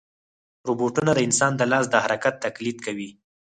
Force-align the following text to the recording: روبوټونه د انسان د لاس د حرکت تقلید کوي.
روبوټونه 0.67 1.11
د 1.13 1.19
انسان 1.27 1.51
د 1.57 1.61
لاس 1.71 1.85
د 1.91 1.95
حرکت 2.05 2.35
تقلید 2.45 2.77
کوي. 2.85 3.09